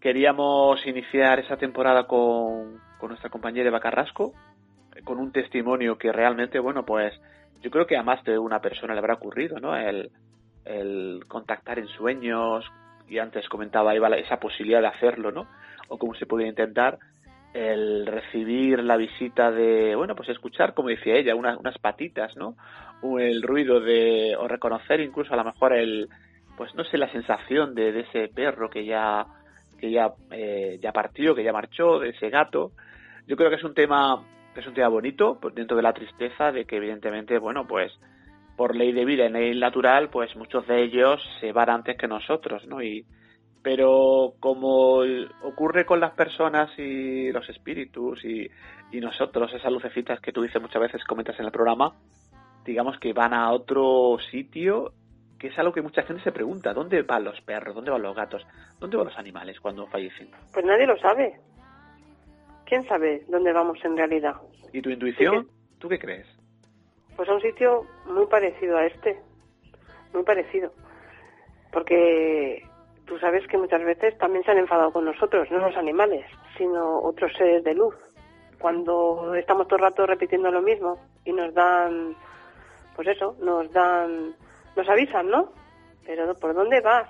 Queríamos 0.00 0.86
iniciar 0.86 1.40
esa 1.40 1.56
temporada 1.56 2.06
con, 2.06 2.80
con 2.98 3.08
nuestra 3.08 3.30
compañera 3.30 3.68
Eva 3.68 3.80
Carrasco, 3.80 4.32
con 5.04 5.18
un 5.18 5.32
testimonio 5.32 5.98
que 5.98 6.12
realmente, 6.12 6.60
bueno, 6.60 6.86
pues 6.86 7.12
yo 7.60 7.70
creo 7.70 7.86
que 7.86 7.96
a 7.96 8.04
más 8.04 8.22
de 8.24 8.38
una 8.38 8.60
persona 8.60 8.94
le 8.94 9.00
habrá 9.00 9.14
ocurrido, 9.14 9.58
¿no? 9.58 9.76
El, 9.76 10.10
el 10.64 11.24
contactar 11.26 11.80
en 11.80 11.88
sueños, 11.88 12.64
y 13.08 13.18
antes 13.18 13.48
comentaba 13.48 13.94
Eva 13.94 14.08
esa 14.16 14.38
posibilidad 14.38 14.80
de 14.80 14.88
hacerlo, 14.88 15.32
¿no? 15.32 15.48
O 15.88 15.98
cómo 15.98 16.14
se 16.14 16.26
podía 16.26 16.46
intentar, 16.46 16.98
el 17.54 18.06
recibir 18.06 18.82
la 18.82 18.96
visita 18.96 19.50
de, 19.50 19.94
bueno, 19.96 20.14
pues 20.14 20.28
escuchar, 20.28 20.74
como 20.74 20.88
decía 20.88 21.14
ella, 21.14 21.34
unas 21.34 21.78
patitas, 21.78 22.36
¿no? 22.36 22.56
O 23.02 23.18
el 23.18 23.42
ruido 23.42 23.80
de, 23.80 24.36
o 24.38 24.46
reconocer 24.48 25.00
incluso 25.00 25.32
a 25.32 25.36
lo 25.36 25.44
mejor 25.44 25.72
el, 25.72 26.08
pues 26.56 26.74
no 26.74 26.84
sé, 26.84 26.98
la 26.98 27.10
sensación 27.10 27.74
de, 27.74 27.92
de 27.92 28.00
ese 28.00 28.28
perro 28.28 28.68
que 28.68 28.84
ya, 28.84 29.26
que 29.78 29.90
ya, 29.90 30.12
eh, 30.30 30.78
ya 30.82 30.92
partió, 30.92 31.34
que 31.34 31.44
ya 31.44 31.52
marchó, 31.52 32.00
de 32.00 32.10
ese 32.10 32.30
gato. 32.30 32.72
Yo 33.26 33.36
creo 33.36 33.50
que 33.50 33.56
es 33.56 33.64
un 33.64 33.74
tema 33.74 34.22
es 34.54 34.66
un 34.66 34.74
tema 34.74 34.88
bonito, 34.88 35.38
pues 35.40 35.54
dentro 35.54 35.76
de 35.76 35.84
la 35.84 35.92
tristeza 35.92 36.50
de 36.50 36.64
que 36.64 36.76
evidentemente, 36.76 37.38
bueno, 37.38 37.66
pues 37.68 37.92
por 38.56 38.74
ley 38.74 38.90
de 38.90 39.04
vida 39.04 39.26
y 39.26 39.28
ley 39.30 39.58
natural, 39.58 40.10
pues 40.10 40.34
muchos 40.34 40.66
de 40.66 40.82
ellos 40.82 41.22
se 41.40 41.52
van 41.52 41.70
antes 41.70 41.96
que 41.96 42.08
nosotros, 42.08 42.66
¿no? 42.66 42.82
Y, 42.82 43.06
pero 43.62 44.34
como 44.40 45.02
ocurre 45.42 45.84
con 45.84 46.00
las 46.00 46.12
personas 46.12 46.70
y 46.78 47.30
los 47.32 47.48
espíritus 47.48 48.24
y, 48.24 48.50
y 48.92 49.00
nosotros, 49.00 49.52
esas 49.52 49.72
lucecitas 49.72 50.20
que 50.20 50.32
tú 50.32 50.42
dices 50.42 50.60
muchas 50.60 50.82
veces, 50.82 51.04
comentas 51.04 51.38
en 51.38 51.46
el 51.46 51.52
programa, 51.52 51.94
digamos 52.64 52.98
que 52.98 53.12
van 53.12 53.34
a 53.34 53.50
otro 53.52 54.18
sitio, 54.30 54.92
que 55.38 55.48
es 55.48 55.58
algo 55.58 55.72
que 55.72 55.82
mucha 55.82 56.02
gente 56.02 56.22
se 56.22 56.32
pregunta, 56.32 56.74
¿dónde 56.74 57.02
van 57.02 57.24
los 57.24 57.40
perros? 57.40 57.74
¿Dónde 57.74 57.90
van 57.90 58.02
los 58.02 58.16
gatos? 58.16 58.46
¿Dónde 58.78 58.96
van 58.96 59.06
los 59.06 59.18
animales 59.18 59.60
cuando 59.60 59.86
fallecen? 59.86 60.30
Pues 60.52 60.64
nadie 60.64 60.86
lo 60.86 60.98
sabe. 60.98 61.40
¿quién 62.68 62.86
sabe 62.86 63.24
dónde 63.28 63.52
vamos 63.52 63.78
en 63.82 63.96
realidad? 63.96 64.36
¿Y 64.72 64.82
tu 64.82 64.90
intuición? 64.90 65.48
¿Tú 65.78 65.88
qué 65.88 65.98
crees? 65.98 66.26
Pues 67.16 67.28
a 67.28 67.34
un 67.34 67.40
sitio 67.40 67.86
muy 68.06 68.26
parecido 68.26 68.76
a 68.76 68.86
este, 68.86 69.18
muy 70.12 70.22
parecido. 70.22 70.72
Porque 71.72 72.62
tú 73.08 73.18
sabes 73.18 73.46
que 73.46 73.56
muchas 73.56 73.82
veces 73.82 74.16
también 74.18 74.44
se 74.44 74.50
han 74.50 74.58
enfadado 74.58 74.92
con 74.92 75.04
nosotros, 75.04 75.50
no 75.50 75.58
los 75.58 75.76
animales, 75.76 76.26
sino 76.56 77.00
otros 77.00 77.32
seres 77.32 77.64
de 77.64 77.74
luz. 77.74 77.94
Cuando 78.60 79.34
estamos 79.34 79.66
todo 79.66 79.76
el 79.76 79.84
rato 79.84 80.06
repitiendo 80.06 80.50
lo 80.50 80.60
mismo 80.60 80.98
y 81.24 81.32
nos 81.32 81.54
dan, 81.54 82.14
pues 82.94 83.08
eso, 83.08 83.36
nos 83.40 83.72
dan, 83.72 84.34
nos 84.76 84.88
avisan, 84.88 85.28
¿no? 85.28 85.52
Pero 86.04 86.34
¿por 86.34 86.54
dónde 86.54 86.80
vas? 86.80 87.08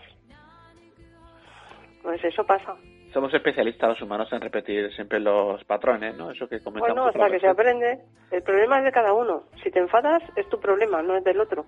Pues 2.03 2.23
eso 2.25 2.45
pasa 2.45 2.77
somos 3.13 3.33
especialistas 3.33 3.89
los 3.89 4.03
humanos 4.03 4.29
en 4.33 4.41
repetir 4.41 4.93
siempre 4.95 5.19
los 5.19 5.65
patrones, 5.65 6.17
¿no? 6.17 6.31
Eso 6.31 6.49
que 6.49 6.61
comentamos. 6.61 6.95
Bueno, 6.95 7.09
hasta 7.09 7.31
que 7.31 7.41
se 7.41 7.49
aprende. 7.49 7.99
El 8.31 8.43
problema 8.43 8.79
es 8.79 8.85
de 8.85 8.93
cada 8.93 9.13
uno. 9.13 9.45
Si 9.63 9.71
te 9.71 9.79
enfadas, 9.79 10.23
es 10.37 10.49
tu 10.49 10.61
problema, 10.61 11.03
no 11.03 11.17
es 11.17 11.25
del 11.25 11.41
otro. 11.41 11.65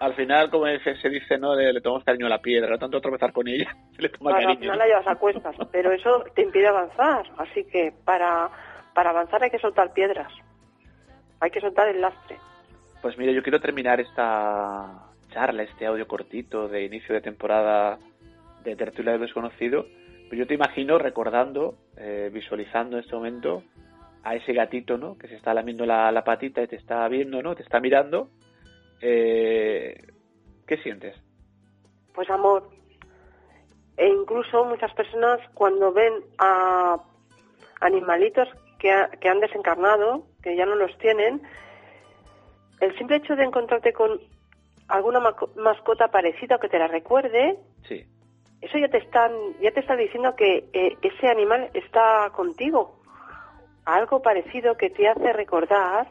Al 0.00 0.14
final, 0.14 0.50
como 0.50 0.66
se 0.66 1.08
dice, 1.08 1.38
¿no? 1.38 1.54
Le, 1.54 1.80
tomamos 1.80 2.04
cariño 2.04 2.26
a 2.26 2.30
la 2.30 2.40
piedra, 2.40 2.70
no 2.70 2.78
tanto 2.78 3.00
tropezar 3.00 3.32
con 3.32 3.48
ella, 3.48 3.74
se 3.96 4.02
le 4.02 4.08
toma 4.10 4.32
cariño. 4.32 4.70
No 4.70 4.76
la 4.76 4.86
llevas 4.86 5.06
a 5.06 5.16
cuestas, 5.16 5.56
pero 5.72 5.92
eso 5.92 6.24
te 6.34 6.42
impide 6.42 6.68
avanzar. 6.68 7.26
Así 7.38 7.64
que 7.64 7.92
para, 8.04 8.50
para 8.94 9.10
avanzar 9.10 9.42
hay 9.42 9.50
que 9.50 9.58
soltar 9.58 9.92
piedras. 9.92 10.32
Hay 11.40 11.50
que 11.50 11.60
soltar 11.60 11.88
el 11.88 12.00
lastre. 12.00 12.36
Pues 13.02 13.16
mire, 13.16 13.32
yo 13.32 13.42
quiero 13.42 13.60
terminar 13.60 14.00
esta 14.00 15.08
charla, 15.30 15.62
este 15.62 15.86
audio 15.86 16.06
cortito 16.08 16.68
de 16.68 16.84
inicio 16.84 17.14
de 17.14 17.20
temporada 17.20 17.98
de 18.64 18.76
Tertulia 18.76 19.12
del 19.12 19.20
Desconocido, 19.20 19.86
pues 20.28 20.38
yo 20.38 20.46
te 20.46 20.54
imagino 20.54 20.98
recordando, 20.98 21.76
eh, 21.96 22.30
visualizando 22.32 22.96
en 22.96 23.04
este 23.04 23.14
momento 23.14 23.62
a 24.24 24.34
ese 24.34 24.52
gatito, 24.52 24.98
¿no? 24.98 25.16
Que 25.16 25.28
se 25.28 25.36
está 25.36 25.54
lamiendo 25.54 25.86
la, 25.86 26.10
la 26.12 26.24
patita 26.24 26.62
y 26.62 26.66
te 26.66 26.76
está 26.76 27.06
viendo, 27.08 27.42
¿no? 27.42 27.54
Te 27.54 27.62
está 27.62 27.80
mirando. 27.80 28.28
Eh, 29.00 29.94
¿Qué 30.66 30.76
sientes? 30.78 31.16
Pues 32.14 32.28
amor. 32.30 32.68
E 33.96 34.06
incluso 34.08 34.64
muchas 34.64 34.92
personas 34.94 35.40
cuando 35.54 35.92
ven 35.92 36.12
a 36.38 37.00
animalitos 37.80 38.48
que, 38.78 38.92
ha- 38.92 39.08
que 39.08 39.28
han 39.28 39.40
desencarnado, 39.40 40.26
que 40.42 40.56
ya 40.56 40.66
no 40.66 40.74
los 40.76 40.96
tienen, 40.98 41.42
el 42.80 42.96
simple 42.98 43.16
hecho 43.16 43.34
de 43.34 43.44
encontrarte 43.44 43.92
con 43.92 44.20
alguna 44.88 45.20
mascota 45.56 46.08
parecida 46.08 46.56
o 46.56 46.60
que 46.60 46.68
te 46.68 46.78
la 46.78 46.86
recuerde, 46.86 47.58
Sí. 47.88 48.04
eso 48.60 48.78
ya 48.78 48.88
te 48.88 48.98
están 48.98 49.32
ya 49.60 49.70
te 49.72 49.80
está 49.80 49.96
diciendo 49.96 50.34
que 50.36 50.68
eh, 50.72 50.96
ese 51.02 51.28
animal 51.28 51.70
está 51.74 52.30
contigo 52.34 53.00
algo 53.84 54.20
parecido 54.22 54.76
que 54.76 54.90
te 54.90 55.08
hace 55.08 55.32
recordar 55.32 56.08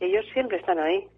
ellos 0.00 0.24
siempre 0.32 0.58
están 0.58 0.78
ahí 0.78 1.08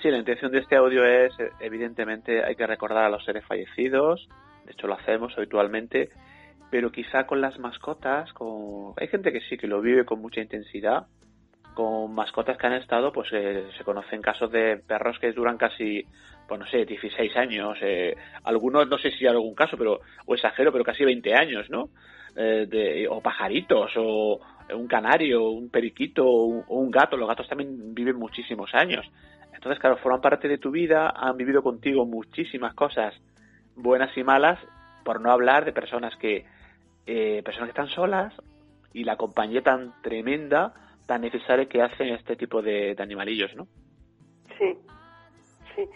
Sí, 0.00 0.10
la 0.10 0.18
intención 0.18 0.52
de 0.52 0.60
este 0.60 0.76
audio 0.76 1.04
es, 1.04 1.32
eh, 1.40 1.50
evidentemente, 1.58 2.44
hay 2.44 2.54
que 2.54 2.66
recordar 2.66 3.04
a 3.04 3.10
los 3.10 3.24
seres 3.24 3.44
fallecidos, 3.44 4.28
de 4.64 4.72
hecho 4.72 4.86
lo 4.86 4.94
hacemos 4.94 5.36
habitualmente, 5.36 6.10
pero 6.70 6.92
quizá 6.92 7.26
con 7.26 7.40
las 7.40 7.58
mascotas, 7.58 8.32
con... 8.32 8.92
hay 8.96 9.08
gente 9.08 9.32
que 9.32 9.40
sí, 9.40 9.56
que 9.56 9.66
lo 9.66 9.80
vive 9.80 10.04
con 10.04 10.20
mucha 10.20 10.40
intensidad, 10.40 11.06
con 11.74 12.14
mascotas 12.14 12.56
que 12.58 12.66
han 12.68 12.74
estado, 12.74 13.12
pues 13.12 13.28
eh, 13.32 13.64
se 13.76 13.84
conocen 13.84 14.22
casos 14.22 14.52
de 14.52 14.76
perros 14.76 15.18
que 15.18 15.32
duran 15.32 15.56
casi, 15.56 16.04
pues 16.46 16.60
no 16.60 16.66
sé, 16.66 16.84
16 16.84 17.36
años, 17.36 17.76
eh, 17.82 18.14
algunos, 18.44 18.88
no 18.88 18.98
sé 18.98 19.10
si 19.10 19.26
hay 19.26 19.32
algún 19.32 19.54
caso, 19.54 19.76
pero 19.76 20.00
o 20.26 20.34
exagero, 20.34 20.70
pero 20.70 20.84
casi 20.84 21.04
20 21.04 21.34
años, 21.34 21.70
¿no? 21.70 21.90
Eh, 22.36 23.06
o 23.10 23.20
pajaritos, 23.20 23.92
o 23.96 24.40
un 24.74 24.86
canario, 24.86 25.50
un 25.50 25.70
periquito, 25.70 26.24
o 26.24 26.76
un 26.76 26.90
gato, 26.90 27.16
los 27.16 27.28
gatos 27.28 27.48
también 27.48 27.94
viven 27.94 28.16
muchísimos 28.16 28.72
años. 28.74 29.04
Entonces, 29.58 29.80
claro, 29.80 29.96
forman 29.96 30.20
parte 30.20 30.46
de 30.46 30.56
tu 30.56 30.70
vida, 30.70 31.10
han 31.10 31.36
vivido 31.36 31.64
contigo 31.64 32.06
muchísimas 32.06 32.74
cosas 32.74 33.12
buenas 33.74 34.16
y 34.16 34.22
malas, 34.22 34.56
por 35.04 35.20
no 35.20 35.32
hablar 35.32 35.64
de 35.64 35.72
personas 35.72 36.14
que, 36.14 36.46
eh, 37.06 37.42
personas 37.44 37.66
que 37.66 37.70
están 37.70 37.88
solas 37.88 38.32
y 38.92 39.02
la 39.02 39.16
compañía 39.16 39.60
tan 39.60 40.00
tremenda, 40.00 40.72
tan 41.06 41.22
necesaria 41.22 41.66
que 41.66 41.82
hacen 41.82 42.10
este 42.10 42.36
tipo 42.36 42.62
de, 42.62 42.94
de 42.94 43.02
animalillos, 43.02 43.52
¿no? 43.56 43.66
sí 44.56 44.78
sí 45.74 45.88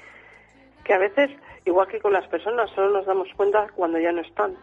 que 0.83 0.95
a 0.95 0.99
veces 0.99 1.31
igual 1.65 1.87
que 1.87 2.01
con 2.01 2.13
las 2.13 2.27
personas 2.27 2.69
solo 2.71 2.91
nos 2.91 3.07
damos 3.07 3.29
cuenta 3.37 3.69
cuando 3.77 4.01
ya 4.01 4.11
no 4.11 4.23
están 4.23 4.57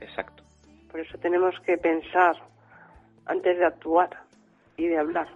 Exacto. 0.00 0.44
por 0.92 1.00
eso 1.00 1.18
tenemos 1.18 1.58
que 1.66 1.76
pensar 1.76 2.36
antes 3.26 3.58
de 3.58 3.64
actuar 3.64 4.10
y 4.76 4.86
de 4.86 4.96
hablar 4.96 5.28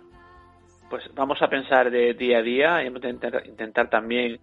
Pues 0.92 1.08
vamos 1.14 1.40
a 1.40 1.48
pensar 1.48 1.90
de 1.90 2.12
día 2.12 2.40
a 2.40 2.42
día 2.42 2.82
y 2.82 2.90
vamos 2.90 3.02
a 3.02 3.08
intentar, 3.08 3.46
intentar 3.46 3.88
también 3.88 4.38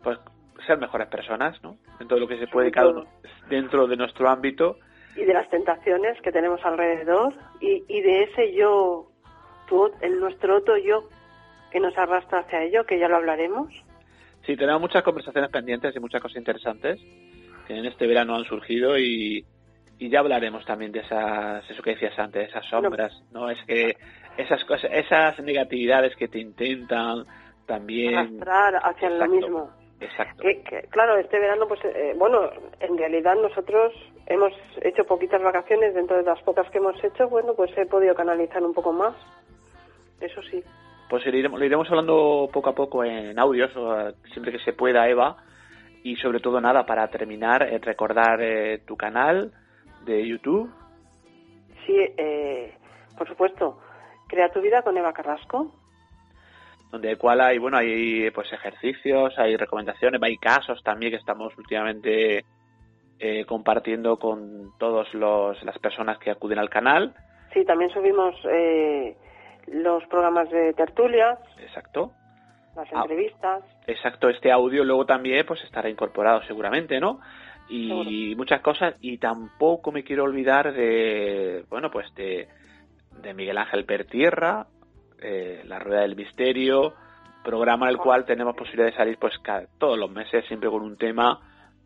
pues 0.00 0.16
ser 0.64 0.78
mejores 0.78 1.08
personas, 1.08 1.60
¿no? 1.64 1.76
En 1.98 2.06
todo 2.06 2.20
lo 2.20 2.28
que 2.28 2.38
se 2.38 2.46
puede, 2.46 2.70
cada 2.70 2.90
uno 2.90 3.04
dentro 3.50 3.88
de 3.88 3.96
nuestro 3.96 4.28
ámbito 4.28 4.78
y 5.16 5.24
de 5.24 5.34
las 5.34 5.50
tentaciones 5.50 6.16
que 6.22 6.30
tenemos 6.30 6.64
alrededor 6.64 7.34
y, 7.60 7.82
y 7.88 8.00
de 8.00 8.22
ese 8.22 8.54
yo, 8.54 9.10
tu, 9.68 9.90
el 10.00 10.20
nuestro 10.20 10.58
otro 10.58 10.76
yo 10.76 11.02
que 11.72 11.80
nos 11.80 11.98
arrastra 11.98 12.42
hacia 12.42 12.62
ello, 12.62 12.86
que 12.86 13.00
ya 13.00 13.08
lo 13.08 13.16
hablaremos. 13.16 13.74
Sí, 14.46 14.56
tenemos 14.56 14.80
muchas 14.80 15.02
conversaciones 15.02 15.50
pendientes 15.50 15.96
y 15.96 15.98
muchas 15.98 16.22
cosas 16.22 16.36
interesantes 16.36 17.00
que 17.66 17.76
en 17.76 17.86
este 17.86 18.06
verano 18.06 18.36
han 18.36 18.44
surgido 18.44 18.96
y, 18.96 19.44
y 19.98 20.08
ya 20.08 20.20
hablaremos 20.20 20.64
también 20.64 20.92
de 20.92 21.00
esas, 21.00 21.68
eso 21.68 21.82
que 21.82 21.90
decías 21.90 22.16
antes, 22.20 22.50
esas 22.50 22.64
sombras, 22.66 23.12
¿no? 23.32 23.50
Es 23.50 23.58
que 23.66 23.96
esas 24.38 24.64
cosas, 24.64 24.90
esas 24.92 25.38
negatividades 25.40 26.16
que 26.16 26.28
te 26.28 26.38
intentan 26.38 27.24
también. 27.66 28.16
Arrastrar 28.16 28.76
hacia 28.82 29.10
lo 29.10 29.16
Exacto. 29.16 29.34
mismo. 29.34 29.70
Exacto. 30.00 30.42
Que, 30.42 30.62
que, 30.62 30.82
claro, 30.90 31.16
este 31.16 31.40
verano, 31.40 31.66
pues 31.66 31.80
eh, 31.84 32.14
bueno, 32.16 32.48
en 32.78 32.96
realidad 32.96 33.34
nosotros 33.34 33.92
hemos 34.26 34.52
hecho 34.82 35.04
poquitas 35.04 35.42
vacaciones 35.42 35.92
dentro 35.92 36.16
de 36.16 36.22
las 36.22 36.40
pocas 36.42 36.70
que 36.70 36.78
hemos 36.78 37.02
hecho, 37.02 37.28
bueno, 37.28 37.54
pues 37.54 37.76
he 37.76 37.84
podido 37.84 38.14
canalizar 38.14 38.62
un 38.62 38.72
poco 38.72 38.92
más. 38.92 39.14
Eso 40.20 40.40
sí. 40.42 40.62
Pues 41.10 41.26
lo 41.26 41.36
iremos, 41.36 41.58
lo 41.58 41.66
iremos 41.66 41.88
hablando 41.90 42.48
poco 42.52 42.70
a 42.70 42.74
poco 42.74 43.02
en 43.02 43.36
audios, 43.38 43.72
eh, 43.76 44.12
siempre 44.32 44.52
que 44.52 44.60
se 44.60 44.72
pueda, 44.72 45.08
Eva. 45.08 45.36
Y 46.04 46.14
sobre 46.16 46.38
todo, 46.38 46.60
nada, 46.60 46.86
para 46.86 47.08
terminar, 47.08 47.62
eh, 47.64 47.78
recordar 47.78 48.40
eh, 48.40 48.78
tu 48.86 48.96
canal 48.96 49.52
de 50.04 50.26
YouTube. 50.26 50.70
Sí, 51.86 51.96
eh, 52.16 52.72
por 53.16 53.26
supuesto. 53.26 53.80
Crea 54.28 54.50
tu 54.50 54.60
vida 54.60 54.82
con 54.82 54.96
Eva 54.96 55.12
Carrasco. 55.12 55.72
donde 56.90 57.10
el 57.10 57.18
cual 57.18 57.40
hay 57.40 57.58
bueno 57.58 57.76
hay 57.76 58.30
pues 58.30 58.50
ejercicios 58.52 59.38
hay 59.38 59.56
recomendaciones 59.56 60.22
hay 60.22 60.38
casos 60.38 60.82
también 60.82 61.12
que 61.12 61.18
estamos 61.18 61.56
últimamente 61.58 62.44
eh, 63.18 63.44
compartiendo 63.46 64.18
con 64.18 64.72
todas 64.78 65.12
las 65.12 65.78
personas 65.80 66.18
que 66.18 66.30
acuden 66.30 66.58
al 66.58 66.70
canal 66.70 67.14
Sí, 67.52 67.64
también 67.64 67.90
subimos 67.90 68.34
eh, 68.44 69.16
los 69.68 70.04
programas 70.06 70.48
de 70.50 70.72
tertulias, 70.74 71.38
exacto 71.60 72.12
las 72.76 72.88
Ah. 72.92 73.00
entrevistas. 73.02 73.64
exacto 73.86 74.28
este 74.30 74.50
audio 74.52 74.82
luego 74.84 75.04
también 75.04 75.44
pues 75.46 75.62
estará 75.64 75.88
incorporado 75.90 76.42
seguramente 76.44 77.00
no 77.00 77.20
y 77.68 78.34
muchas 78.36 78.62
cosas 78.62 78.94
y 79.02 79.18
tampoco 79.18 79.92
me 79.92 80.04
quiero 80.04 80.24
olvidar 80.24 80.72
de 80.72 81.64
bueno 81.68 81.90
pues 81.90 82.06
de, 82.14 82.48
de 83.22 83.34
Miguel 83.34 83.58
Ángel 83.58 83.84
Pertierra 83.84 84.66
eh, 85.20 85.62
la 85.66 85.78
rueda 85.78 86.02
del 86.02 86.16
misterio 86.16 86.94
programa 87.44 87.86
en 87.86 87.92
el 87.92 87.98
cual 87.98 88.24
tenemos 88.24 88.54
posibilidad 88.56 88.86
de 88.90 88.96
salir 88.96 89.18
pues 89.18 89.36
ca- 89.38 89.66
todos 89.78 89.98
los 89.98 90.10
meses 90.10 90.44
siempre 90.46 90.68
con 90.70 90.82
un 90.82 90.96
tema 90.96 91.40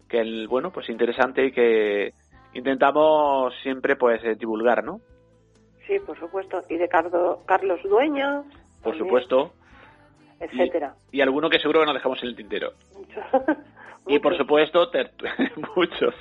que 0.09 0.21
el, 0.21 0.49
bueno 0.49 0.71
pues 0.73 0.88
interesante 0.88 1.47
y 1.47 1.53
que 1.53 2.12
intentamos 2.55 3.55
siempre 3.62 3.97
pues 3.97 4.23
eh, 4.25 4.35
divulgar 4.35 4.85
no 4.85 5.01
Sí, 5.87 5.99
por 6.07 6.16
supuesto. 6.16 6.62
Y 6.68 6.77
de 6.77 6.88
Cardo- 6.88 7.42
Carlos 7.45 7.81
Dueña. 7.83 8.42
por 8.83 8.92
también, 8.92 8.99
supuesto 9.05 9.53
Etcétera. 10.38 10.95
y 11.11 11.21
alguno 11.21 11.51
que 11.51 11.59
seguro 11.59 11.81
que 11.81 11.87
nos 11.87 11.95
dejamos 11.95 12.23
en 12.23 12.29
el 12.29 12.37
tintero 12.37 12.73
Mucho. 12.97 13.21
Y 14.07 14.18
por 14.18 14.37
supuesto, 14.37 14.90
muchos. 15.77 16.14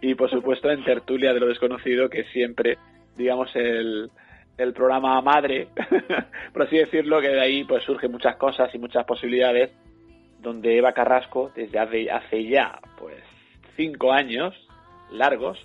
y 0.00 0.14
por 0.14 0.30
supuesto 0.30 0.70
en 0.70 0.84
Tertulia 0.84 1.32
de 1.34 1.40
lo 1.40 1.46
Desconocido, 1.48 2.08
que 2.08 2.22
siempre, 2.26 2.78
digamos, 3.16 3.54
el, 3.54 4.10
el 4.58 4.72
programa 4.72 5.20
madre, 5.20 5.68
por 6.52 6.62
así 6.62 6.78
decirlo, 6.78 7.20
que 7.20 7.28
de 7.28 7.40
ahí 7.40 7.64
pues 7.64 7.84
surgen 7.84 8.12
muchas 8.12 8.36
cosas 8.36 8.74
y 8.74 8.78
muchas 8.78 9.04
posibilidades, 9.04 9.70
donde 10.40 10.78
Eva 10.78 10.92
Carrasco, 10.92 11.50
desde 11.54 11.78
hace, 11.78 12.10
hace 12.10 12.44
ya 12.44 12.78
pues 12.98 13.22
cinco 13.76 14.12
años 14.12 14.54
largos, 15.10 15.58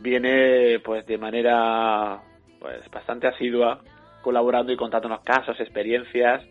viene 0.00 0.80
pues 0.84 1.06
de 1.06 1.18
manera 1.18 2.20
pues 2.58 2.88
bastante 2.90 3.26
asidua 3.26 3.80
colaborando 4.22 4.72
y 4.72 4.76
contándonos 4.76 5.20
casos, 5.20 5.58
experiencias 5.60 6.44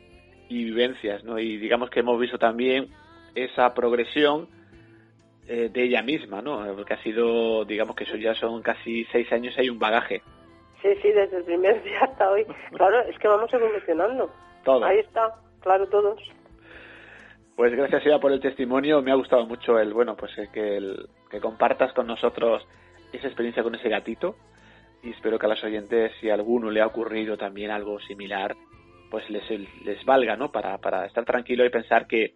y 0.50 0.64
vivencias, 0.64 1.24
¿no? 1.24 1.38
Y 1.38 1.58
digamos 1.58 1.90
que 1.90 2.00
hemos 2.00 2.20
visto 2.20 2.38
también 2.38 2.88
esa 3.36 3.74
progresión 3.74 4.48
eh, 5.48 5.70
de 5.72 5.84
ella 5.84 6.02
misma, 6.02 6.42
¿no? 6.42 6.66
Porque 6.76 6.94
ha 6.94 7.04
sido, 7.04 7.64
digamos 7.66 7.96
que 7.96 8.04
eso 8.04 8.18
ya 8.18 8.36
son 8.36 8.62
casi 8.62 9.06
seis 9.06 9.32
años 9.32 9.56
y 9.58 9.62
hay 9.62 9.70
un 9.70 9.80
bagaje. 9.80 10.22
Sí, 10.82 10.90
sí, 11.02 11.12
desde 11.12 11.38
el 11.38 11.44
primer 11.44 11.82
día 11.84 12.00
hasta 12.02 12.30
hoy. 12.30 12.46
Claro, 12.74 13.02
es 13.02 13.18
que 13.18 13.28
vamos 13.28 13.52
evolucionando. 13.54 14.32
Todo. 14.64 14.86
Ahí 14.86 15.00
está, 15.00 15.36
claro, 15.62 15.88
todos. 15.88 16.22
Pues 17.56 17.74
gracias 17.74 18.06
Eva 18.06 18.20
por 18.20 18.32
el 18.32 18.40
testimonio, 18.40 19.02
me 19.02 19.12
ha 19.12 19.16
gustado 19.16 19.48
mucho 19.48 19.80
el, 19.80 19.94
bueno, 19.94 20.16
pues 20.16 20.38
eh, 20.38 20.50
que, 20.54 20.78
el, 20.78 21.08
que 21.32 21.40
compartas 21.40 21.92
con 21.94 22.06
nosotros 22.06 22.68
esa 23.12 23.28
experiencia 23.28 23.64
con 23.64 23.74
ese 23.74 23.90
gatito 23.90 24.36
y 25.02 25.12
espero 25.12 25.40
que 25.40 25.46
a 25.46 25.50
los 25.50 25.64
oyentes, 25.64 26.12
si 26.20 26.30
a 26.30 26.34
alguno 26.34 26.70
le 26.70 26.82
ha 26.82 26.88
ocurrido 26.88 27.38
también 27.38 27.72
algo 27.72 28.00
similar, 28.02 28.56
pues 29.10 29.30
les, 29.30 29.44
les 29.84 30.04
valga, 30.06 30.36
¿no? 30.36 30.52
Para, 30.52 30.78
para 30.80 31.06
estar 31.06 31.24
tranquilo 31.26 31.66
y 31.66 31.70
pensar 31.70 32.08
que, 32.08 32.34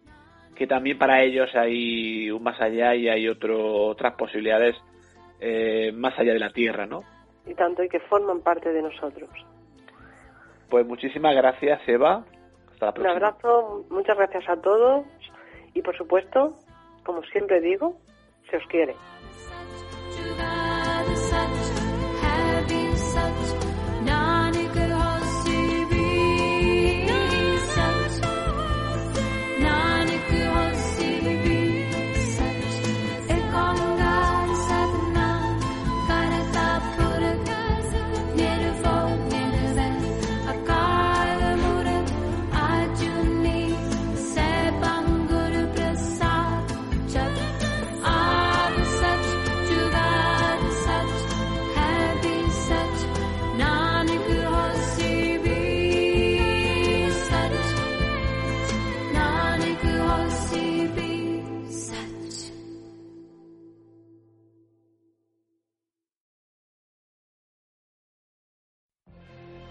que 0.54 0.66
también 0.66 0.98
para 0.98 1.22
ellos 1.22 1.54
hay 1.54 2.30
un 2.30 2.42
más 2.42 2.60
allá 2.60 2.94
y 2.94 3.08
hay 3.08 3.28
otro, 3.28 3.86
otras 3.86 4.14
posibilidades 4.14 4.76
eh, 5.40 5.92
más 5.94 6.18
allá 6.18 6.32
de 6.32 6.38
la 6.38 6.50
Tierra, 6.50 6.86
¿no? 6.86 7.02
Y 7.46 7.54
tanto, 7.54 7.82
y 7.82 7.88
que 7.88 7.98
forman 8.00 8.40
parte 8.40 8.72
de 8.72 8.82
nosotros. 8.82 9.30
Pues 10.70 10.86
muchísimas 10.86 11.34
gracias 11.34 11.80
Eva, 11.88 12.24
hasta 12.72 12.86
la 12.86 12.90
Un 12.90 12.94
próxima. 12.94 13.12
abrazo, 13.12 13.84
muchas 13.90 14.16
gracias 14.16 14.48
a 14.48 14.56
todos. 14.60 15.04
Y 15.74 15.82
por 15.82 15.96
supuesto, 15.96 16.56
como 17.04 17.22
siempre 17.24 17.60
digo, 17.60 17.96
se 18.50 18.56
os 18.56 18.66
quiere. 18.66 18.94